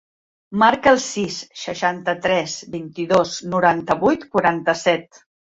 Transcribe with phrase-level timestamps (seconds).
[0.61, 5.25] Marca el sis, seixanta-tres, vint-i-dos, noranta-vuit, quaranta-set.